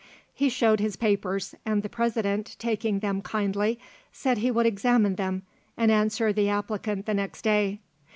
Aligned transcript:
He 0.33 0.49
showed 0.49 0.79
his 0.79 0.95
papers, 0.95 1.53
and 1.63 1.83
the 1.83 1.87
President, 1.87 2.55
taking 2.57 3.01
them 3.01 3.21
kindly, 3.21 3.77
said 4.11 4.39
he 4.39 4.49
would 4.49 4.65
examine 4.65 5.13
them, 5.13 5.43
and 5.77 5.91
answer 5.91 6.33
the 6.33 6.49
applicant 6.49 7.05
the 7.05 7.13
next 7.13 7.43
day. 7.43 7.81